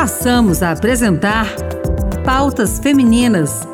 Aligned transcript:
passamos 0.00 0.62
a 0.62 0.70
apresentar 0.70 1.46
Pautas 2.24 2.78
Femininas: 2.78 3.68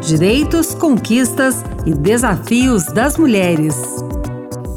Direitos, 0.00 0.72
Conquistas 0.72 1.64
e 1.84 1.92
Desafios 1.92 2.84
das 2.84 3.18
Mulheres. 3.18 3.76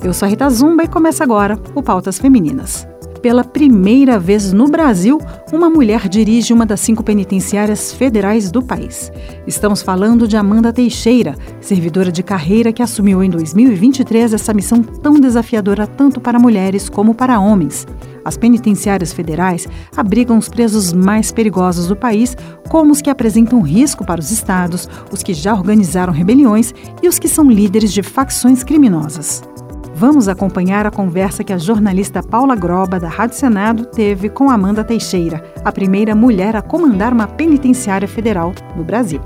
Eu 0.04 0.12
sou 0.12 0.25
a 0.25 0.29
Rita 0.29 0.49
Zumba 0.49 0.83
e 0.83 0.88
começa 0.88 1.23
agora 1.23 1.55
o 1.75 1.83
Pautas 1.83 2.17
Femininas. 2.17 2.88
Pela 3.21 3.44
primeira 3.44 4.17
vez 4.17 4.52
no 4.52 4.67
Brasil, 4.67 5.20
uma 5.54 5.70
mulher 5.70 6.09
dirige 6.09 6.52
uma 6.52 6.66
das 6.66 6.80
cinco 6.80 7.04
penitenciárias 7.04 7.93
federais 7.93 8.50
do 8.50 8.63
país. 8.63 9.11
Estamos 9.45 9.84
falando 9.84 10.27
de 10.27 10.36
Amanda 10.36 10.73
Teixeira, 10.73 11.36
servidora 11.59 12.11
de 12.11 12.23
carreira 12.23 12.73
que 12.73 12.82
assumiu 12.82 13.23
em 13.23 13.29
2023 13.29 14.34
essa 14.34 14.52
missão 14.52 14.82
tão 14.82 15.13
desafiadora 15.20 15.86
tanto 15.86 16.20
para 16.20 16.39
mulheres 16.39 16.89
como 16.89 17.13
para 17.13 17.39
homens. 17.39 17.86
As 18.23 18.38
penitenciárias 18.38 19.11
federais 19.13 19.67
abrigam 19.95 20.38
os 20.38 20.48
presos 20.48 20.93
mais 20.93 21.31
perigosos 21.31 21.88
do 21.88 21.95
país, 21.95 22.35
como 22.70 22.91
os 22.91 23.02
que 23.02 23.09
apresentam 23.09 23.62
risco 23.62 24.05
para 24.05 24.20
os 24.20 24.31
estados, 24.31 24.88
os 25.12 25.23
que 25.23 25.34
já 25.34 25.53
organizaram 25.53 26.13
rebeliões 26.13 26.73
e 27.02 27.07
os 27.07 27.17
que 27.17 27.27
são 27.27 27.49
líderes 27.49 27.91
de 27.91 28.03
facções 28.03 28.63
criminosas. 28.63 29.43
Vamos 29.93 30.27
acompanhar 30.27 30.88
a 30.88 30.91
conversa 30.91 31.43
que 31.43 31.53
a 31.53 31.57
jornalista 31.57 32.23
Paula 32.23 32.55
Groba, 32.55 32.99
da 32.99 33.07
Rádio 33.07 33.38
Senado, 33.38 33.85
teve 33.85 34.29
com 34.29 34.49
Amanda 34.49 34.84
Teixeira, 34.84 35.43
a 35.63 35.71
primeira 35.71 36.15
mulher 36.15 36.55
a 36.55 36.62
comandar 36.62 37.13
uma 37.13 37.27
penitenciária 37.27 38.07
federal 38.07 38.53
no 38.76 38.84
Brasil. 38.84 39.21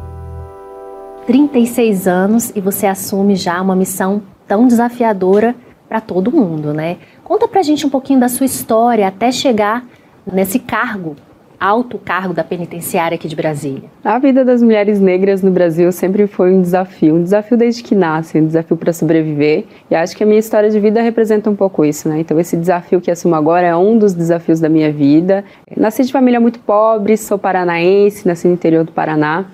36 1.25 2.07
anos 2.07 2.51
e 2.55 2.59
você 2.59 2.87
assume 2.87 3.35
já 3.35 3.61
uma 3.61 3.75
missão 3.75 4.21
tão 4.47 4.67
desafiadora 4.67 5.55
para 5.87 6.01
todo 6.01 6.31
mundo, 6.31 6.73
né? 6.73 6.97
Conta 7.23 7.47
pra 7.47 7.61
gente 7.61 7.85
um 7.85 7.89
pouquinho 7.89 8.19
da 8.19 8.29
sua 8.29 8.45
história 8.45 9.07
até 9.07 9.31
chegar 9.31 9.85
nesse 10.25 10.59
cargo 10.59 11.15
alto 11.59 11.97
cargo 11.97 12.33
da 12.33 12.43
penitenciária 12.43 13.15
aqui 13.15 13.27
de 13.27 13.35
Brasília? 13.35 13.89
A 14.03 14.19
vida 14.19 14.43
das 14.45 14.61
mulheres 14.61 14.99
negras 14.99 15.41
no 15.41 15.51
Brasil 15.51 15.91
sempre 15.91 16.27
foi 16.27 16.53
um 16.53 16.61
desafio, 16.61 17.15
um 17.15 17.23
desafio 17.23 17.57
desde 17.57 17.83
que 17.83 17.95
nascem, 17.95 18.41
um 18.41 18.45
desafio 18.45 18.77
para 18.77 18.93
sobreviver. 18.93 19.65
E 19.89 19.95
acho 19.95 20.15
que 20.15 20.23
a 20.23 20.27
minha 20.27 20.39
história 20.39 20.69
de 20.69 20.79
vida 20.79 21.01
representa 21.01 21.49
um 21.49 21.55
pouco 21.55 21.83
isso, 21.83 22.07
né? 22.07 22.19
Então 22.19 22.39
esse 22.39 22.55
desafio 22.55 23.01
que 23.01 23.09
assumo 23.09 23.35
agora 23.35 23.65
é 23.65 23.75
um 23.75 23.97
dos 23.97 24.13
desafios 24.13 24.59
da 24.59 24.69
minha 24.69 24.91
vida. 24.91 25.43
Nasci 25.75 26.03
de 26.03 26.11
família 26.11 26.39
muito 26.39 26.59
pobre, 26.59 27.17
sou 27.17 27.37
paranaense, 27.37 28.27
nasci 28.27 28.47
no 28.47 28.53
interior 28.53 28.83
do 28.83 28.91
Paraná. 28.91 29.45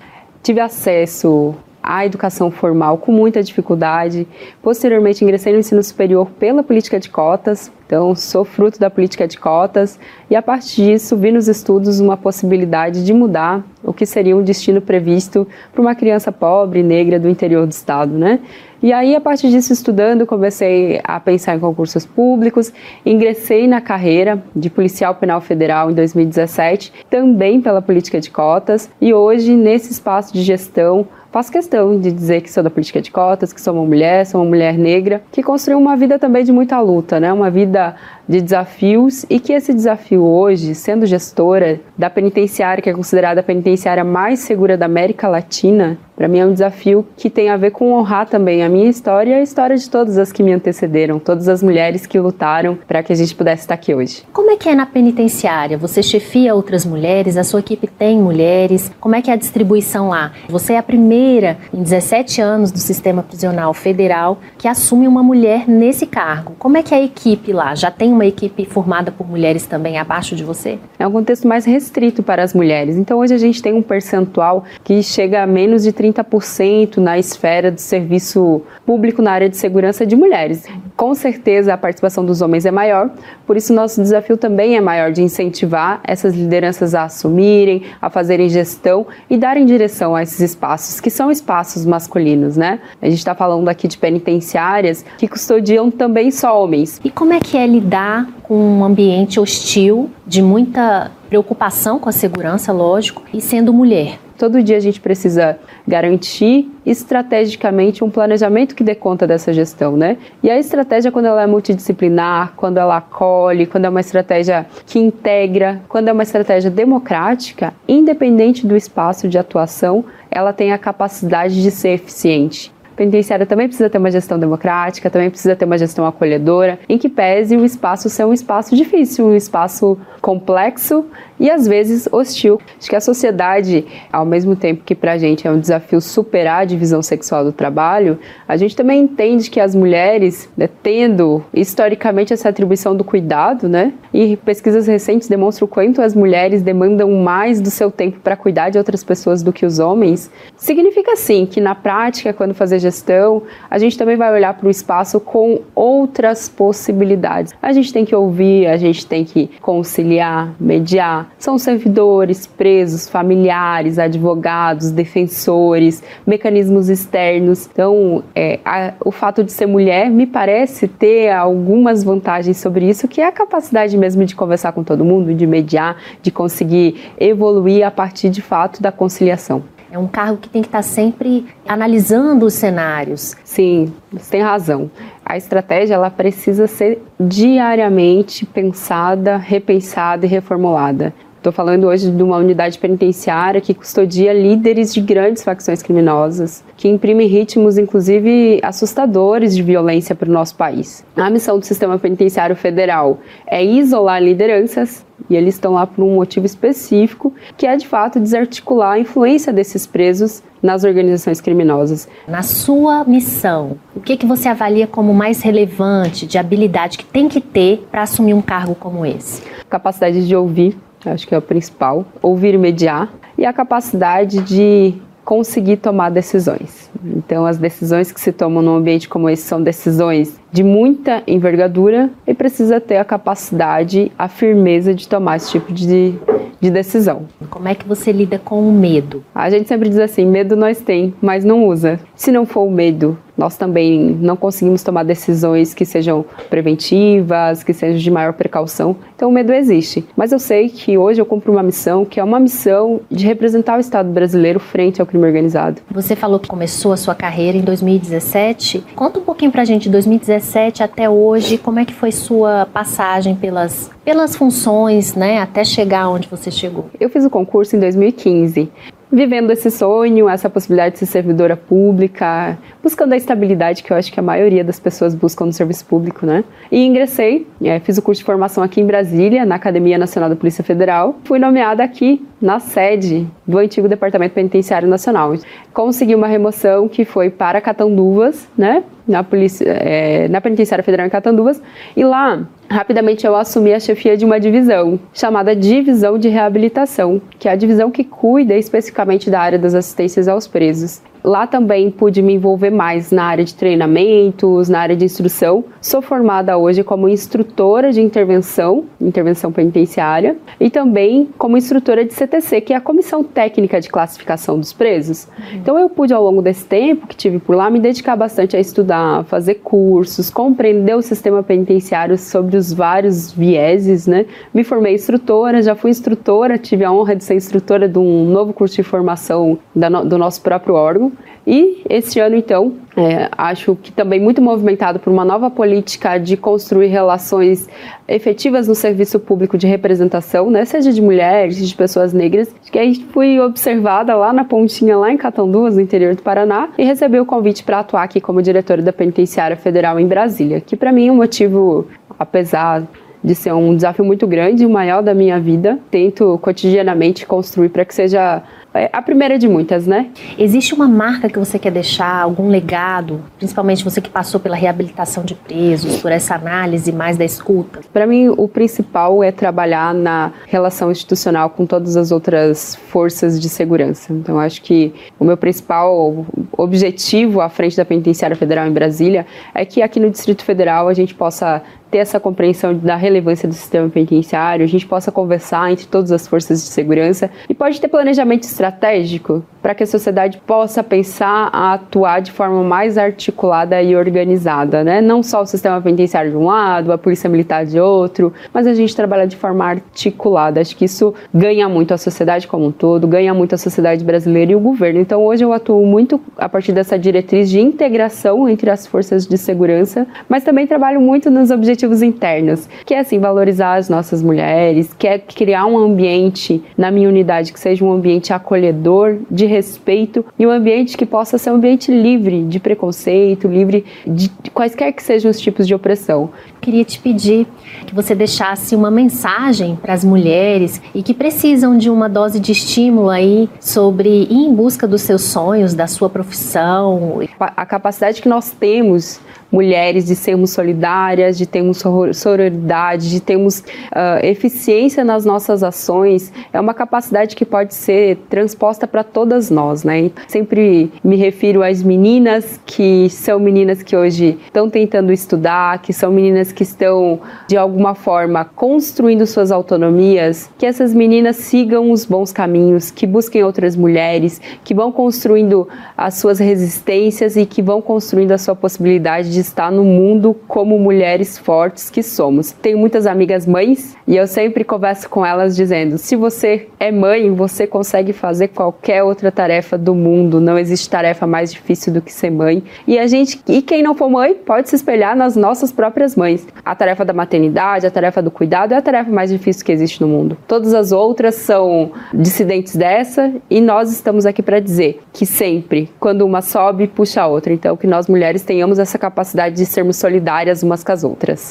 Tive 0.42 0.60
acesso 0.60 1.54
à 1.82 2.06
educação 2.06 2.50
formal 2.50 2.98
com 2.98 3.10
muita 3.10 3.42
dificuldade. 3.42 4.26
Posteriormente, 4.62 5.24
ingressei 5.24 5.52
no 5.52 5.58
ensino 5.58 5.82
superior 5.82 6.30
pela 6.38 6.62
política 6.62 7.00
de 7.00 7.10
cotas, 7.10 7.72
então 7.86 8.14
sou 8.14 8.44
fruto 8.44 8.78
da 8.78 8.88
política 8.88 9.26
de 9.28 9.38
cotas 9.38 9.98
e 10.30 10.36
a 10.36 10.40
partir 10.40 10.84
disso 10.84 11.16
vi 11.16 11.30
nos 11.30 11.48
estudos 11.48 12.00
uma 12.00 12.16
possibilidade 12.16 13.04
de 13.04 13.12
mudar 13.12 13.62
o 13.82 13.92
que 13.92 14.06
seria 14.06 14.36
um 14.36 14.42
destino 14.42 14.80
previsto 14.80 15.46
para 15.72 15.82
uma 15.82 15.94
criança 15.94 16.30
pobre, 16.30 16.82
negra 16.82 17.18
do 17.18 17.28
interior 17.28 17.66
do 17.66 17.72
estado, 17.72 18.16
né? 18.16 18.40
E 18.82 18.92
aí, 18.92 19.14
a 19.14 19.20
partir 19.20 19.48
disso, 19.48 19.72
estudando, 19.72 20.26
comecei 20.26 21.00
a 21.04 21.20
pensar 21.20 21.54
em 21.54 21.60
concursos 21.60 22.04
públicos, 22.04 22.72
ingressei 23.06 23.68
na 23.68 23.80
carreira 23.80 24.42
de 24.56 24.68
policial 24.68 25.14
penal 25.14 25.40
federal 25.40 25.88
em 25.88 25.94
2017, 25.94 26.92
também 27.08 27.60
pela 27.60 27.80
política 27.80 28.20
de 28.20 28.28
cotas, 28.28 28.90
e 29.00 29.14
hoje, 29.14 29.54
nesse 29.54 29.92
espaço 29.92 30.32
de 30.32 30.42
gestão, 30.42 31.06
faço 31.32 31.50
questão 31.50 31.98
de 31.98 32.12
dizer 32.12 32.42
que 32.42 32.52
sou 32.52 32.62
da 32.62 32.70
política 32.70 33.00
de 33.00 33.10
cotas, 33.10 33.52
que 33.52 33.60
sou 33.60 33.72
uma 33.74 33.84
mulher, 33.84 34.26
sou 34.26 34.40
uma 34.42 34.48
mulher 34.48 34.76
negra, 34.76 35.22
que 35.32 35.42
construiu 35.42 35.78
uma 35.78 35.96
vida 35.96 36.18
também 36.18 36.44
de 36.44 36.52
muita 36.52 36.78
luta, 36.80 37.18
né? 37.18 37.32
Uma 37.32 37.50
vida 37.50 37.96
de 38.28 38.40
desafios 38.40 39.24
e 39.28 39.40
que 39.40 39.52
esse 39.52 39.72
desafio 39.72 40.22
hoje, 40.22 40.74
sendo 40.74 41.06
gestora 41.06 41.80
da 41.96 42.10
penitenciária, 42.10 42.82
que 42.82 42.90
é 42.90 42.92
considerada 42.92 43.40
a 43.40 43.42
penitenciária 43.42 44.04
mais 44.04 44.40
segura 44.40 44.76
da 44.76 44.84
América 44.86 45.26
Latina, 45.26 45.98
para 46.16 46.28
mim 46.28 46.38
é 46.38 46.46
um 46.46 46.52
desafio 46.52 47.06
que 47.16 47.30
tem 47.30 47.48
a 47.48 47.56
ver 47.56 47.70
com 47.70 47.92
honrar 47.92 48.28
também 48.28 48.62
a 48.62 48.68
minha 48.68 48.88
história 48.88 49.32
e 49.32 49.34
a 49.34 49.42
história 49.42 49.76
de 49.76 49.88
todas 49.88 50.18
as 50.18 50.30
que 50.30 50.42
me 50.42 50.52
antecederam, 50.52 51.18
todas 51.18 51.48
as 51.48 51.62
mulheres 51.62 52.06
que 52.06 52.18
lutaram 52.18 52.78
para 52.86 53.02
que 53.02 53.12
a 53.12 53.16
gente 53.16 53.34
pudesse 53.34 53.62
estar 53.62 53.74
aqui 53.74 53.94
hoje. 53.94 54.22
Como 54.32 54.50
é 54.50 54.56
que 54.56 54.68
é 54.68 54.74
na 54.74 54.86
penitenciária? 54.86 55.78
Você 55.78 56.02
chefia 56.02 56.54
outras 56.54 56.84
mulheres, 56.84 57.36
a 57.36 57.44
sua 57.44 57.60
equipe 57.60 57.86
tem 57.86 58.18
mulheres, 58.18 58.92
como 59.00 59.14
é 59.14 59.22
que 59.22 59.30
é 59.30 59.34
a 59.34 59.36
distribuição 59.36 60.08
lá? 60.08 60.32
Você 60.48 60.74
é 60.74 60.78
a 60.78 60.82
primeira 60.82 61.58
em 61.72 61.82
17 61.82 62.40
anos 62.40 62.70
do 62.70 62.78
sistema 62.78 63.22
prisional 63.22 63.72
federal 63.72 64.38
que 64.58 64.68
assume 64.68 65.08
uma 65.08 65.22
mulher 65.22 65.68
nesse 65.68 66.06
cargo. 66.06 66.54
Como 66.58 66.76
é 66.76 66.82
que 66.82 66.94
é 66.94 66.98
a 66.98 67.02
equipe 67.02 67.52
lá? 67.52 67.74
Já 67.74 67.90
tem 67.90 68.12
uma 68.12 68.26
equipe 68.26 68.64
formada 68.64 69.10
por 69.10 69.26
mulheres 69.26 69.66
também 69.66 69.98
abaixo 69.98 70.36
de 70.36 70.44
você? 70.44 70.78
É 70.98 71.06
um 71.06 71.12
contexto 71.12 71.48
mais 71.48 71.64
restrito 71.64 72.22
para 72.22 72.42
as 72.42 72.54
mulheres. 72.54 72.96
Então 72.96 73.18
hoje 73.18 73.34
a 73.34 73.38
gente 73.38 73.62
tem 73.62 73.72
um 73.72 73.82
percentual 73.82 74.64
que 74.84 75.02
chega 75.02 75.42
a 75.42 75.46
menos 75.46 75.82
de 75.82 75.92
30% 76.02 76.96
na 76.96 77.18
esfera 77.18 77.70
do 77.70 77.80
serviço 77.80 78.62
público 78.84 79.22
na 79.22 79.30
área 79.30 79.48
de 79.48 79.56
segurança 79.56 80.04
de 80.04 80.16
mulheres. 80.16 80.64
Com 80.96 81.14
certeza 81.14 81.72
a 81.72 81.78
participação 81.78 82.24
dos 82.24 82.42
homens 82.42 82.66
é 82.66 82.70
maior, 82.70 83.10
por 83.46 83.56
isso 83.56 83.72
nosso 83.72 84.02
desafio 84.02 84.36
também 84.36 84.76
é 84.76 84.80
maior 84.80 85.12
de 85.12 85.22
incentivar 85.22 86.00
essas 86.04 86.34
lideranças 86.34 86.94
a 86.94 87.04
assumirem, 87.04 87.84
a 88.00 88.10
fazerem 88.10 88.48
gestão 88.48 89.06
e 89.30 89.36
darem 89.36 89.64
direção 89.64 90.14
a 90.14 90.22
esses 90.22 90.40
espaços 90.40 91.00
que 91.00 91.10
são 91.10 91.30
espaços 91.30 91.86
masculinos, 91.86 92.56
né? 92.56 92.80
A 93.00 93.06
gente 93.06 93.18
está 93.18 93.34
falando 93.34 93.68
aqui 93.68 93.86
de 93.86 93.96
penitenciárias 93.98 95.04
que 95.18 95.28
custodiam 95.28 95.90
também 95.90 96.30
só 96.30 96.62
homens. 96.62 97.00
E 97.04 97.10
como 97.10 97.32
é 97.32 97.40
que 97.40 97.56
é 97.56 97.66
lidar 97.66 98.26
com 98.42 98.54
um 98.54 98.84
ambiente 98.84 99.40
hostil, 99.40 100.10
de 100.26 100.42
muita 100.42 101.10
preocupação 101.28 101.98
com 101.98 102.10
a 102.10 102.12
segurança, 102.12 102.70
lógico, 102.70 103.22
e 103.32 103.40
sendo 103.40 103.72
mulher. 103.72 104.18
Todo 104.42 104.60
dia 104.60 104.76
a 104.76 104.80
gente 104.80 105.00
precisa 105.00 105.56
garantir 105.86 106.68
estrategicamente 106.84 108.02
um 108.02 108.10
planejamento 108.10 108.74
que 108.74 108.82
dê 108.82 108.92
conta 108.92 109.24
dessa 109.24 109.52
gestão, 109.52 109.96
né? 109.96 110.18
E 110.42 110.50
a 110.50 110.58
estratégia, 110.58 111.12
quando 111.12 111.26
ela 111.26 111.44
é 111.44 111.46
multidisciplinar, 111.46 112.52
quando 112.56 112.78
ela 112.78 112.96
acolhe, 112.96 113.66
quando 113.66 113.84
é 113.84 113.88
uma 113.88 114.00
estratégia 114.00 114.66
que 114.84 114.98
integra, 114.98 115.80
quando 115.88 116.08
é 116.08 116.12
uma 116.12 116.24
estratégia 116.24 116.72
democrática, 116.72 117.72
independente 117.86 118.66
do 118.66 118.76
espaço 118.76 119.28
de 119.28 119.38
atuação, 119.38 120.04
ela 120.28 120.52
tem 120.52 120.72
a 120.72 120.78
capacidade 120.78 121.62
de 121.62 121.70
ser 121.70 121.90
eficiente 121.90 122.72
penitenciária 122.96 123.46
também 123.46 123.66
precisa 123.66 123.90
ter 123.90 123.98
uma 123.98 124.10
gestão 124.10 124.38
democrática, 124.38 125.10
também 125.10 125.30
precisa 125.30 125.56
ter 125.56 125.64
uma 125.64 125.78
gestão 125.78 126.06
acolhedora, 126.06 126.78
em 126.88 126.98
que 126.98 127.08
pese 127.08 127.56
o 127.56 127.64
espaço 127.64 128.08
ser 128.08 128.24
um 128.24 128.32
espaço 128.32 128.76
difícil, 128.76 129.26
um 129.26 129.34
espaço 129.34 129.98
complexo 130.20 131.04
e 131.38 131.50
às 131.50 131.66
vezes 131.66 132.08
hostil. 132.12 132.60
Acho 132.78 132.88
que 132.88 132.96
a 132.96 133.00
sociedade, 133.00 133.84
ao 134.12 134.24
mesmo 134.24 134.54
tempo 134.54 134.84
que 134.84 134.94
para 134.94 135.12
a 135.12 135.18
gente 135.18 135.46
é 135.46 135.50
um 135.50 135.58
desafio 135.58 136.00
superar 136.00 136.62
a 136.62 136.64
divisão 136.64 137.02
sexual 137.02 137.44
do 137.44 137.52
trabalho, 137.52 138.18
a 138.46 138.56
gente 138.56 138.76
também 138.76 139.00
entende 139.00 139.50
que 139.50 139.58
as 139.58 139.74
mulheres, 139.74 140.48
né, 140.56 140.68
tendo 140.82 141.44
historicamente 141.52 142.32
essa 142.32 142.48
atribuição 142.48 142.94
do 142.94 143.02
cuidado, 143.02 143.68
né, 143.68 143.92
e 144.14 144.36
pesquisas 144.36 144.86
recentes 144.86 145.26
demonstram 145.26 145.66
o 145.66 145.68
quanto 145.68 146.00
as 146.00 146.14
mulheres 146.14 146.62
demandam 146.62 147.10
mais 147.10 147.60
do 147.60 147.70
seu 147.70 147.90
tempo 147.90 148.20
para 148.20 148.36
cuidar 148.36 148.70
de 148.70 148.78
outras 148.78 149.02
pessoas 149.02 149.42
do 149.42 149.52
que 149.52 149.66
os 149.66 149.78
homens, 149.78 150.30
significa 150.56 151.16
sim 151.16 151.44
que 151.44 151.60
na 151.60 151.74
prática, 151.74 152.32
quando 152.32 152.54
fazer 152.54 152.78
gestão, 152.82 153.42
a 153.70 153.78
gente 153.78 153.96
também 153.96 154.16
vai 154.16 154.32
olhar 154.32 154.54
para 154.54 154.66
o 154.66 154.70
espaço 154.70 155.18
com 155.18 155.60
outras 155.74 156.48
possibilidades. 156.48 157.54
A 157.62 157.72
gente 157.72 157.92
tem 157.92 158.04
que 158.04 158.14
ouvir, 158.14 158.66
a 158.66 158.76
gente 158.76 159.06
tem 159.06 159.24
que 159.24 159.50
conciliar, 159.60 160.54
mediar, 160.60 161.32
são 161.38 161.56
servidores, 161.58 162.46
presos, 162.46 163.08
familiares, 163.08 163.98
advogados, 163.98 164.90
defensores, 164.90 166.02
mecanismos 166.26 166.88
externos. 166.88 167.68
Então, 167.72 168.22
é, 168.34 168.58
a, 168.64 168.94
o 169.04 169.10
fato 169.10 169.42
de 169.42 169.52
ser 169.52 169.66
mulher 169.66 170.10
me 170.10 170.26
parece 170.26 170.88
ter 170.88 171.30
algumas 171.30 172.04
vantagens 172.04 172.58
sobre 172.58 172.88
isso, 172.88 173.08
que 173.08 173.20
é 173.20 173.26
a 173.26 173.32
capacidade 173.32 173.96
mesmo 173.96 174.24
de 174.24 174.34
conversar 174.34 174.72
com 174.72 174.82
todo 174.82 175.04
mundo, 175.04 175.32
de 175.32 175.46
mediar, 175.46 175.96
de 176.20 176.30
conseguir 176.30 177.12
evoluir 177.18 177.86
a 177.86 177.90
partir 177.90 178.28
de 178.28 178.42
fato 178.42 178.82
da 178.82 178.90
conciliação. 178.90 179.62
É 179.92 179.98
um 179.98 180.06
cargo 180.06 180.38
que 180.38 180.48
tem 180.48 180.62
que 180.62 180.68
estar 180.68 180.80
sempre 180.80 181.46
analisando 181.68 182.46
os 182.46 182.54
cenários. 182.54 183.36
Sim, 183.44 183.92
você 184.10 184.30
tem 184.30 184.40
razão. 184.40 184.90
A 185.22 185.36
estratégia 185.36 185.96
ela 185.96 186.08
precisa 186.08 186.66
ser 186.66 187.02
diariamente 187.20 188.46
pensada, 188.46 189.36
repensada 189.36 190.24
e 190.24 190.28
reformulada. 190.30 191.12
Estou 191.42 191.52
falando 191.52 191.88
hoje 191.88 192.08
de 192.08 192.22
uma 192.22 192.36
unidade 192.36 192.78
penitenciária 192.78 193.60
que 193.60 193.74
custodia 193.74 194.32
líderes 194.32 194.94
de 194.94 195.00
grandes 195.00 195.42
facções 195.42 195.82
criminosas, 195.82 196.62
que 196.76 196.86
imprime 196.86 197.26
ritmos, 197.26 197.76
inclusive, 197.76 198.60
assustadores 198.62 199.56
de 199.56 199.60
violência 199.60 200.14
para 200.14 200.28
o 200.28 200.32
nosso 200.32 200.54
país. 200.54 201.04
A 201.16 201.28
missão 201.28 201.58
do 201.58 201.66
sistema 201.66 201.98
penitenciário 201.98 202.54
federal 202.54 203.18
é 203.44 203.64
isolar 203.64 204.22
lideranças, 204.22 205.04
e 205.28 205.34
eles 205.34 205.54
estão 205.54 205.72
lá 205.72 205.84
por 205.84 206.04
um 206.04 206.14
motivo 206.14 206.46
específico, 206.46 207.34
que 207.56 207.66
é 207.66 207.76
de 207.76 207.88
fato 207.88 208.20
desarticular 208.20 208.92
a 208.92 208.98
influência 209.00 209.52
desses 209.52 209.84
presos 209.84 210.44
nas 210.62 210.84
organizações 210.84 211.40
criminosas. 211.40 212.08
Na 212.28 212.44
sua 212.44 213.02
missão, 213.02 213.78
o 213.96 214.00
que, 214.00 214.16
que 214.16 214.26
você 214.26 214.48
avalia 214.48 214.86
como 214.86 215.12
mais 215.12 215.42
relevante 215.42 216.24
de 216.24 216.38
habilidade 216.38 216.98
que 216.98 217.04
tem 217.04 217.28
que 217.28 217.40
ter 217.40 217.84
para 217.90 218.02
assumir 218.02 218.32
um 218.32 218.42
cargo 218.42 218.76
como 218.76 219.04
esse? 219.04 219.42
Capacidade 219.68 220.24
de 220.24 220.36
ouvir 220.36 220.76
acho 221.08 221.26
que 221.26 221.34
é 221.34 221.38
o 221.38 221.42
principal, 221.42 222.04
ouvir 222.20 222.54
e 222.54 222.58
mediar, 222.58 223.12
e 223.36 223.44
a 223.44 223.52
capacidade 223.52 224.42
de 224.42 224.94
conseguir 225.24 225.76
tomar 225.76 226.10
decisões. 226.10 226.90
Então, 227.04 227.46
as 227.46 227.58
decisões 227.58 228.12
que 228.12 228.20
se 228.20 228.32
tomam 228.32 228.62
num 228.62 228.76
ambiente 228.76 229.08
como 229.08 229.28
esse 229.28 229.42
são 229.42 229.62
decisões 229.62 230.38
de 230.50 230.62
muita 230.62 231.22
envergadura 231.26 232.10
e 232.26 232.34
precisa 232.34 232.80
ter 232.80 232.96
a 232.96 233.04
capacidade, 233.04 234.12
a 234.18 234.28
firmeza 234.28 234.94
de 234.94 235.08
tomar 235.08 235.36
esse 235.36 235.50
tipo 235.50 235.72
de, 235.72 236.14
de 236.60 236.70
decisão. 236.70 237.26
Como 237.48 237.68
é 237.68 237.74
que 237.74 237.86
você 237.86 238.12
lida 238.12 238.38
com 238.38 238.68
o 238.68 238.72
medo? 238.72 239.24
A 239.34 239.48
gente 239.48 239.68
sempre 239.68 239.88
diz 239.88 239.98
assim: 239.98 240.26
medo 240.26 240.56
nós 240.56 240.80
tem, 240.80 241.14
mas 241.22 241.44
não 241.44 241.66
usa. 241.66 241.98
Se 242.14 242.30
não 242.30 242.44
for 242.44 242.62
o 242.62 242.70
medo, 242.70 243.16
nós 243.36 243.56
também 243.56 244.16
não 244.20 244.36
conseguimos 244.36 244.82
tomar 244.82 245.04
decisões 245.04 245.74
que 245.74 245.84
sejam 245.84 246.24
preventivas, 246.50 247.62
que 247.62 247.72
sejam 247.72 247.98
de 247.98 248.10
maior 248.10 248.32
precaução. 248.32 248.96
Então 249.14 249.28
o 249.28 249.32
medo 249.32 249.52
existe. 249.52 250.04
Mas 250.16 250.32
eu 250.32 250.38
sei 250.38 250.68
que 250.68 250.98
hoje 250.98 251.20
eu 251.20 251.26
cumpro 251.26 251.52
uma 251.52 251.62
missão 251.62 252.04
que 252.04 252.20
é 252.20 252.24
uma 252.24 252.38
missão 252.38 253.00
de 253.10 253.26
representar 253.26 253.76
o 253.76 253.80
Estado 253.80 254.10
brasileiro 254.10 254.60
frente 254.60 255.00
ao 255.00 255.06
crime 255.06 255.24
organizado. 255.24 255.80
Você 255.90 256.14
falou 256.14 256.38
que 256.38 256.48
começou 256.48 256.92
a 256.92 256.96
sua 256.96 257.14
carreira 257.14 257.56
em 257.56 257.62
2017. 257.62 258.84
Conta 258.94 259.18
um 259.18 259.22
pouquinho 259.22 259.50
pra 259.50 259.64
gente, 259.64 259.84
de 259.84 259.90
2017 259.90 260.82
até 260.82 261.08
hoje, 261.08 261.58
como 261.58 261.78
é 261.78 261.84
que 261.84 261.94
foi 261.94 262.12
sua 262.12 262.66
passagem 262.72 263.34
pelas, 263.34 263.90
pelas 264.04 264.36
funções, 264.36 265.14
né, 265.14 265.38
até 265.38 265.64
chegar 265.64 266.08
onde 266.08 266.28
você 266.28 266.50
chegou? 266.50 266.86
Eu 267.00 267.08
fiz 267.08 267.24
o 267.24 267.30
concurso 267.30 267.76
em 267.76 267.80
2015 267.80 268.70
vivendo 269.12 269.50
esse 269.50 269.70
sonho, 269.70 270.26
essa 270.26 270.48
possibilidade 270.48 270.94
de 270.94 271.00
ser 271.00 271.06
servidora 271.06 271.54
pública, 271.54 272.58
buscando 272.82 273.12
a 273.12 273.16
estabilidade 273.16 273.82
que 273.82 273.92
eu 273.92 273.96
acho 273.96 274.10
que 274.10 274.18
a 274.18 274.22
maioria 274.22 274.64
das 274.64 274.80
pessoas 274.80 275.14
buscam 275.14 275.44
no 275.44 275.52
serviço 275.52 275.84
público, 275.84 276.24
né? 276.24 276.42
E 276.70 276.84
ingressei, 276.84 277.46
é, 277.62 277.78
fiz 277.78 277.98
o 277.98 278.02
curso 278.02 278.20
de 278.20 278.24
formação 278.24 278.64
aqui 278.64 278.80
em 278.80 278.86
Brasília, 278.86 279.44
na 279.44 279.56
Academia 279.56 279.98
Nacional 279.98 280.30
da 280.30 280.36
Polícia 280.36 280.64
Federal. 280.64 281.16
Fui 281.24 281.38
nomeada 281.38 281.84
aqui 281.84 282.26
na 282.40 282.58
sede 282.58 283.26
do 283.46 283.58
antigo 283.58 283.86
Departamento 283.86 284.34
Penitenciário 284.34 284.88
Nacional. 284.88 285.34
Consegui 285.74 286.14
uma 286.14 286.26
remoção 286.26 286.88
que 286.88 287.04
foi 287.04 287.28
para 287.28 287.60
Catanduvas, 287.60 288.48
né? 288.56 288.82
Na, 289.06 289.22
polícia, 289.22 289.64
é, 289.68 290.28
na 290.28 290.40
Penitenciária 290.40 290.82
Federal 290.82 291.06
em 291.06 291.10
Catanduvas. 291.10 291.60
E 291.96 292.04
lá 292.04 292.46
rapidamente 292.72 293.26
eu 293.26 293.36
assumi 293.36 293.72
a 293.74 293.78
chefia 293.78 294.16
de 294.16 294.24
uma 294.24 294.40
divisão 294.40 294.98
chamada 295.12 295.54
Divisão 295.54 296.18
de 296.18 296.28
Reabilitação, 296.28 297.20
que 297.38 297.48
é 297.48 297.52
a 297.52 297.56
divisão 297.56 297.90
que 297.90 298.02
cuida 298.02 298.56
especificamente 298.56 299.30
da 299.30 299.40
área 299.40 299.58
das 299.58 299.74
assistências 299.74 300.26
aos 300.26 300.46
presos. 300.46 301.02
Lá 301.24 301.46
também 301.46 301.88
pude 301.88 302.20
me 302.20 302.34
envolver 302.34 302.70
mais 302.70 303.12
na 303.12 303.24
área 303.24 303.44
de 303.44 303.54
treinamentos, 303.54 304.68
na 304.68 304.80
área 304.80 304.96
de 304.96 305.04
instrução. 305.04 305.64
Sou 305.80 306.02
formada 306.02 306.58
hoje 306.58 306.82
como 306.82 307.08
instrutora 307.08 307.92
de 307.92 308.00
intervenção, 308.00 308.86
intervenção 309.00 309.52
penitenciária, 309.52 310.36
e 310.58 310.68
também 310.68 311.28
como 311.38 311.56
instrutora 311.56 312.04
de 312.04 312.12
CTC, 312.12 312.60
que 312.62 312.72
é 312.72 312.76
a 312.76 312.80
Comissão 312.80 313.22
Técnica 313.22 313.80
de 313.80 313.88
Classificação 313.88 314.58
dos 314.58 314.72
Presos. 314.72 315.28
Então 315.52 315.78
eu 315.78 315.88
pude 315.88 316.12
ao 316.12 316.24
longo 316.24 316.42
desse 316.42 316.64
tempo 316.64 317.06
que 317.06 317.14
tive 317.14 317.38
por 317.38 317.54
lá 317.54 317.70
me 317.70 317.78
dedicar 317.78 318.16
bastante 318.16 318.56
a 318.56 318.60
estudar, 318.60 319.24
fazer 319.24 319.56
cursos, 319.56 320.28
compreender 320.28 320.96
o 320.96 321.02
sistema 321.02 321.42
penitenciário 321.42 322.18
sobre 322.18 322.56
os 322.56 322.61
vários 322.70 323.32
vieses, 323.32 324.06
né? 324.06 324.26
Me 324.52 324.62
formei 324.62 324.94
instrutora, 324.94 325.62
já 325.62 325.74
fui 325.74 325.90
instrutora, 325.90 326.58
tive 326.58 326.84
a 326.84 326.92
honra 326.92 327.16
de 327.16 327.24
ser 327.24 327.34
instrutora 327.34 327.88
de 327.88 327.98
um 327.98 328.26
novo 328.26 328.52
curso 328.52 328.76
de 328.76 328.82
formação 328.82 329.58
do 329.74 330.18
nosso 330.18 330.42
próprio 330.42 330.74
órgão. 330.74 331.10
E 331.46 331.82
este 331.88 332.20
ano, 332.20 332.36
então, 332.36 332.74
é, 332.96 333.28
acho 333.36 333.74
que 333.74 333.90
também 333.90 334.20
muito 334.20 334.40
movimentado 334.40 335.00
por 335.00 335.12
uma 335.12 335.24
nova 335.24 335.50
política 335.50 336.18
de 336.18 336.36
construir 336.36 336.86
relações 336.86 337.68
efetivas 338.06 338.68
no 338.68 338.74
serviço 338.74 339.18
público 339.18 339.58
de 339.58 339.66
representação, 339.66 340.50
né, 340.50 340.64
seja 340.64 340.92
de 340.92 341.00
mulheres, 341.00 341.56
de 341.56 341.74
pessoas 341.74 342.12
negras, 342.12 342.54
que 342.70 342.78
aí 342.78 342.94
fui 343.12 343.40
observada 343.40 344.14
lá 344.14 344.32
na 344.32 344.44
pontinha, 344.44 344.96
lá 344.96 345.10
em 345.10 345.16
Catanduas, 345.16 345.74
no 345.74 345.80
interior 345.80 346.14
do 346.14 346.22
Paraná, 346.22 346.68
e 346.78 346.84
recebi 346.84 347.18
o 347.18 347.26
convite 347.26 347.64
para 347.64 347.80
atuar 347.80 348.04
aqui 348.04 348.20
como 348.20 348.42
diretora 348.42 348.82
da 348.82 348.92
Penitenciária 348.92 349.56
Federal 349.56 349.98
em 349.98 350.06
Brasília, 350.06 350.60
que 350.60 350.76
para 350.76 350.92
mim 350.92 351.08
é 351.08 351.12
um 351.12 351.16
motivo, 351.16 351.86
apesar 352.18 352.82
de 353.22 353.34
ser 353.34 353.52
um 353.52 353.74
desafio 353.74 354.04
muito 354.04 354.26
grande, 354.26 354.66
o 354.66 354.70
maior 354.70 355.02
da 355.02 355.14
minha 355.14 355.38
vida, 355.38 355.78
tento 355.90 356.38
cotidianamente 356.42 357.24
construir 357.24 357.68
para 357.68 357.84
que 357.84 357.94
seja 357.94 358.42
é 358.74 358.88
a 358.90 359.02
primeira 359.02 359.38
de 359.38 359.46
muitas, 359.46 359.86
né? 359.86 360.08
Existe 360.38 360.72
uma 360.74 360.88
marca 360.88 361.28
que 361.28 361.38
você 361.38 361.58
quer 361.58 361.70
deixar, 361.70 362.22
algum 362.22 362.48
legado, 362.48 363.20
principalmente 363.36 363.84
você 363.84 364.00
que 364.00 364.08
passou 364.08 364.40
pela 364.40 364.56
reabilitação 364.56 365.24
de 365.24 365.34
presos, 365.34 365.98
por 366.00 366.10
essa 366.10 366.36
análise 366.36 366.90
mais 366.90 367.18
da 367.18 367.24
escuta? 367.24 367.80
Para 367.92 368.06
mim, 368.06 368.30
o 368.30 368.48
principal 368.48 369.22
é 369.22 369.30
trabalhar 369.30 369.92
na 369.92 370.32
relação 370.46 370.90
institucional 370.90 371.50
com 371.50 371.66
todas 371.66 371.98
as 371.98 372.10
outras 372.10 372.74
forças 372.88 373.38
de 373.38 373.48
segurança. 373.50 374.10
Então, 374.10 374.40
acho 374.40 374.62
que 374.62 374.94
o 375.18 375.24
meu 375.24 375.36
principal 375.36 376.24
objetivo 376.56 377.42
à 377.42 377.50
frente 377.50 377.76
da 377.76 377.84
Penitenciária 377.84 378.36
Federal 378.36 378.66
em 378.66 378.72
Brasília 378.72 379.26
é 379.54 379.66
que 379.66 379.82
aqui 379.82 380.00
no 380.00 380.10
Distrito 380.10 380.44
Federal 380.44 380.88
a 380.88 380.94
gente 380.94 381.14
possa 381.14 381.62
ter 381.92 381.98
essa 381.98 382.18
compreensão 382.18 382.74
da 382.74 382.96
relevância 382.96 383.46
do 383.46 383.54
sistema 383.54 383.86
penitenciário, 383.86 384.64
a 384.64 384.68
gente 384.68 384.86
possa 384.86 385.12
conversar 385.12 385.70
entre 385.70 385.86
todas 385.86 386.10
as 386.10 386.26
forças 386.26 386.62
de 386.62 386.70
segurança 386.70 387.30
e 387.50 387.52
pode 387.52 387.78
ter 387.78 387.86
planejamento 387.86 388.44
estratégico 388.44 389.44
para 389.60 389.74
que 389.74 389.82
a 389.82 389.86
sociedade 389.86 390.40
possa 390.46 390.82
pensar 390.82 391.50
a 391.52 391.74
atuar 391.74 392.20
de 392.20 392.32
forma 392.32 392.64
mais 392.64 392.96
articulada 392.96 393.80
e 393.82 393.94
organizada, 393.94 394.82
né? 394.82 395.02
Não 395.02 395.22
só 395.22 395.42
o 395.42 395.46
sistema 395.46 395.82
penitenciário 395.82 396.30
de 396.30 396.36
um 396.36 396.46
lado, 396.46 396.90
a 396.90 396.96
polícia 396.96 397.28
militar 397.28 397.66
de 397.66 397.78
outro, 397.78 398.32
mas 398.54 398.66
a 398.66 398.72
gente 398.72 398.96
trabalha 398.96 399.26
de 399.26 399.36
forma 399.36 399.62
articulada. 399.62 400.62
Acho 400.62 400.74
que 400.74 400.86
isso 400.86 401.12
ganha 401.32 401.68
muito 401.68 401.92
a 401.92 401.98
sociedade 401.98 402.48
como 402.48 402.66
um 402.66 402.72
todo, 402.72 403.06
ganha 403.06 403.34
muito 403.34 403.54
a 403.54 403.58
sociedade 403.58 404.02
brasileira 404.02 404.52
e 404.52 404.56
o 404.56 404.60
governo. 404.60 404.98
Então 404.98 405.22
hoje 405.22 405.44
eu 405.44 405.52
atuo 405.52 405.86
muito 405.86 406.18
a 406.38 406.48
partir 406.48 406.72
dessa 406.72 406.98
diretriz 406.98 407.50
de 407.50 407.60
integração 407.60 408.48
entre 408.48 408.70
as 408.70 408.86
forças 408.86 409.26
de 409.26 409.36
segurança, 409.36 410.06
mas 410.26 410.42
também 410.42 410.66
trabalho 410.66 411.00
muito 411.00 411.30
nos 411.30 411.50
objetivos 411.50 411.81
objetivos 411.82 412.02
internos, 412.02 412.68
que 412.84 412.94
é 412.94 413.00
assim 413.00 413.18
valorizar 413.18 413.74
as 413.74 413.88
nossas 413.88 414.22
mulheres, 414.22 414.94
que 414.96 415.06
é 415.06 415.18
criar 415.18 415.66
um 415.66 415.76
ambiente 415.76 416.62
na 416.76 416.90
minha 416.90 417.08
unidade 417.08 417.52
que 417.52 417.58
seja 417.58 417.84
um 417.84 417.92
ambiente 417.92 418.32
acolhedor, 418.32 419.18
de 419.30 419.46
respeito 419.46 420.24
e 420.38 420.46
um 420.46 420.50
ambiente 420.50 420.96
que 420.96 421.04
possa 421.04 421.38
ser 421.38 421.50
um 421.50 421.56
ambiente 421.56 421.90
livre 421.90 422.44
de 422.44 422.60
preconceito, 422.60 423.48
livre 423.48 423.84
de 424.06 424.30
quaisquer 424.52 424.92
que 424.92 425.02
sejam 425.02 425.30
os 425.30 425.40
tipos 425.40 425.66
de 425.66 425.74
opressão. 425.74 426.30
Queria 426.60 426.84
te 426.84 426.98
pedir 426.98 427.46
que 427.86 427.94
você 427.94 428.14
deixasse 428.14 428.76
uma 428.76 428.90
mensagem 428.90 429.76
para 429.76 429.92
as 429.92 430.04
mulheres 430.04 430.80
e 430.94 431.02
que 431.02 431.14
precisam 431.14 431.76
de 431.76 431.90
uma 431.90 432.08
dose 432.08 432.38
de 432.38 432.52
estímulo 432.52 433.10
aí 433.10 433.48
sobre 433.60 434.08
ir 434.08 434.46
em 434.46 434.54
busca 434.54 434.86
dos 434.86 435.02
seus 435.02 435.22
sonhos, 435.22 435.74
da 435.74 435.86
sua 435.86 436.08
profissão. 436.08 437.20
A 437.38 437.66
capacidade 437.66 438.22
que 438.22 438.28
nós 438.28 438.50
temos 438.50 439.20
mulheres, 439.52 440.06
de 440.06 440.16
sermos 440.16 440.50
solidárias, 440.50 441.36
de 441.36 441.46
termos 441.46 441.71
sororidade, 441.74 443.10
de 443.10 443.20
termos 443.20 443.60
uh, 443.60 444.24
eficiência 444.24 445.04
nas 445.04 445.24
nossas 445.24 445.62
ações, 445.62 446.32
é 446.52 446.60
uma 446.60 446.74
capacidade 446.74 447.36
que 447.36 447.44
pode 447.44 447.74
ser 447.74 448.16
transposta 448.28 448.86
para 448.86 449.02
todas 449.04 449.50
nós, 449.50 449.84
né? 449.84 450.10
Sempre 450.28 450.90
me 451.02 451.16
refiro 451.16 451.62
às 451.62 451.82
meninas 451.82 452.60
que 452.66 453.08
são 453.10 453.38
meninas 453.38 453.82
que 453.82 453.96
hoje 453.96 454.38
estão 454.46 454.68
tentando 454.68 455.12
estudar, 455.12 455.80
que 455.80 455.92
são 455.92 456.10
meninas 456.10 456.52
que 456.52 456.62
estão 456.62 457.20
de 457.48 457.56
alguma 457.56 457.94
forma 457.94 458.44
construindo 458.44 459.26
suas 459.26 459.50
autonomias, 459.50 460.50
que 460.58 460.66
essas 460.66 460.94
meninas 460.94 461.36
sigam 461.36 461.90
os 461.90 462.04
bons 462.04 462.32
caminhos, 462.32 462.90
que 462.90 463.06
busquem 463.06 463.42
outras 463.42 463.76
mulheres, 463.76 464.40
que 464.64 464.74
vão 464.74 464.90
construindo 464.92 465.68
as 465.96 466.14
suas 466.14 466.38
resistências 466.38 467.36
e 467.36 467.46
que 467.46 467.62
vão 467.62 467.80
construindo 467.80 468.32
a 468.32 468.38
sua 468.38 468.54
possibilidade 468.54 469.30
de 469.30 469.40
estar 469.40 469.70
no 469.70 469.84
mundo 469.84 470.34
como 470.46 470.78
mulheres 470.78 471.38
fortes 471.38 471.61
que 471.70 472.02
somos. 472.02 472.52
Tenho 472.52 472.78
muitas 472.78 473.06
amigas 473.06 473.46
mães 473.46 473.96
e 474.06 474.16
eu 474.16 474.26
sempre 474.26 474.64
converso 474.64 475.08
com 475.08 475.24
elas 475.24 475.54
dizendo: 475.54 475.98
se 475.98 476.16
você 476.16 476.68
é 476.78 476.90
mãe, 476.90 477.32
você 477.32 477.66
consegue 477.66 478.12
fazer 478.12 478.48
qualquer 478.48 479.02
outra 479.02 479.30
tarefa 479.30 479.78
do 479.78 479.94
mundo. 479.94 480.40
Não 480.40 480.58
existe 480.58 480.88
tarefa 480.88 481.26
mais 481.26 481.52
difícil 481.52 481.92
do 481.92 482.02
que 482.02 482.12
ser 482.12 482.30
mãe. 482.30 482.62
E 482.86 482.98
a 482.98 483.06
gente, 483.06 483.40
e 483.48 483.62
quem 483.62 483.82
não 483.82 483.94
for 483.94 484.10
mãe, 484.10 484.34
pode 484.34 484.68
se 484.68 484.76
espelhar 484.76 485.16
nas 485.16 485.36
nossas 485.36 485.70
próprias 485.70 486.16
mães. 486.16 486.46
A 486.64 486.74
tarefa 486.74 487.04
da 487.04 487.12
maternidade, 487.12 487.86
a 487.86 487.90
tarefa 487.90 488.22
do 488.22 488.30
cuidado 488.30 488.72
é 488.72 488.76
a 488.76 488.82
tarefa 488.82 489.10
mais 489.10 489.30
difícil 489.30 489.64
que 489.64 489.72
existe 489.72 490.00
no 490.00 490.08
mundo. 490.08 490.36
Todas 490.46 490.74
as 490.74 490.92
outras 490.92 491.36
são 491.36 491.92
dissidentes 492.12 492.76
dessa 492.76 493.32
e 493.48 493.60
nós 493.60 493.92
estamos 493.92 494.26
aqui 494.26 494.42
para 494.42 494.60
dizer 494.60 495.00
que 495.12 495.26
sempre, 495.26 495.90
quando 496.00 496.24
uma 496.24 496.42
sobe, 496.42 496.86
puxa 496.86 497.22
a 497.22 497.26
outra. 497.26 497.52
Então, 497.52 497.76
que 497.76 497.86
nós 497.86 498.08
mulheres 498.08 498.42
tenhamos 498.42 498.78
essa 498.78 498.98
capacidade 498.98 499.56
de 499.56 499.66
sermos 499.66 499.96
solidárias 499.96 500.62
umas 500.62 500.82
com 500.82 500.92
as 500.92 501.04
outras. 501.04 501.41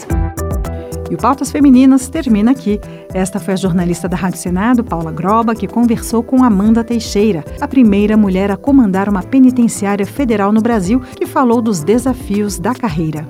E 1.10 1.14
o 1.14 1.18
Pautas 1.18 1.52
Femininas 1.52 2.08
termina 2.08 2.52
aqui. 2.52 2.80
Esta 3.14 3.38
foi 3.38 3.54
a 3.54 3.58
jornalista 3.58 4.08
da 4.08 4.16
Rádio 4.16 4.40
Senado, 4.40 4.82
Paula 4.82 5.12
Groba, 5.12 5.54
que 5.54 5.68
conversou 5.68 6.24
com 6.24 6.42
Amanda 6.42 6.86
Teixeira, 6.86 7.44
a 7.60 7.68
primeira 7.68 8.16
mulher 8.16 8.50
a 8.50 8.56
comandar 8.56 9.10
uma 9.10 9.22
penitenciária 9.22 10.06
federal 10.06 10.54
no 10.54 10.62
Brasil, 10.62 11.02
que 11.02 11.26
falou 11.26 11.62
dos 11.62 11.84
desafios 11.84 12.58
da 12.58 12.74
carreira. 12.74 13.28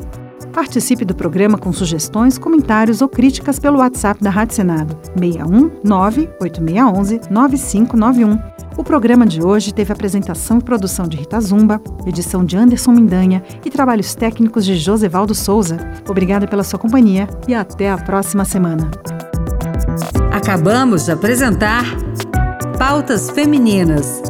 Participe 0.54 1.06
do 1.06 1.16
programa 1.16 1.58
com 1.58 1.74
sugestões, 1.74 2.38
comentários 2.38 3.02
ou 3.02 3.10
críticas 3.10 3.58
pelo 3.58 3.80
WhatsApp 3.80 4.22
da 4.22 4.30
Rádio 4.30 4.56
Senado 4.56 4.96
61 5.18 5.72
98611 5.84 7.22
9591. 7.32 8.51
O 8.78 8.84
programa 8.84 9.26
de 9.26 9.44
hoje 9.44 9.74
teve 9.74 9.92
apresentação 9.92 10.58
e 10.58 10.64
produção 10.64 11.08
de 11.08 11.18
Rita 11.18 11.40
Zumba, 11.40 11.82
edição 12.06 12.44
de 12.44 12.58
Anderson 12.58 12.92
Mindanha 12.92 13.44
e 13.66 13.70
trabalhos 13.70 14.16
técnicos 14.16 14.66
de 14.66 14.76
Josevaldo 14.76 15.36
Souza. 15.36 15.78
Obrigada 16.10 16.48
pela 16.48 16.64
sua 16.64 16.80
companhia 16.80 17.28
e 17.48 17.54
até 17.54 17.92
a 17.92 17.98
próxima 17.98 18.46
semana. 18.46 18.90
Acabamos 20.32 21.06
de 21.06 21.12
apresentar 21.12 21.84
Pautas 22.78 23.30
Femininas. 23.30 24.22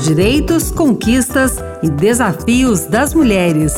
Direitos, 0.00 0.70
conquistas 0.70 1.56
e 1.82 1.90
desafios 1.90 2.86
das 2.86 3.14
mulheres. 3.14 3.74